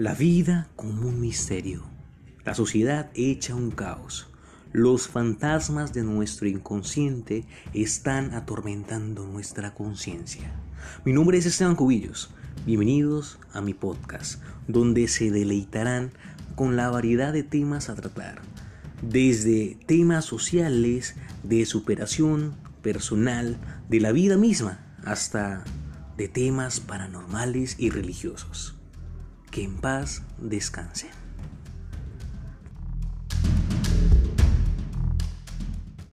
[0.00, 1.82] La vida como un misterio.
[2.46, 4.28] La sociedad hecha un caos.
[4.72, 10.54] Los fantasmas de nuestro inconsciente están atormentando nuestra conciencia.
[11.04, 12.30] Mi nombre es Esteban Cubillos.
[12.64, 16.12] Bienvenidos a mi podcast, donde se deleitarán
[16.54, 18.40] con la variedad de temas a tratar,
[19.02, 23.58] desde temas sociales, de superación personal,
[23.90, 25.62] de la vida misma, hasta
[26.16, 28.79] de temas paranormales y religiosos.
[29.50, 31.10] Que en paz descansen.